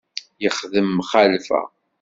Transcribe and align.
Yexdem 0.43 0.87
mxalfa. 0.97 1.61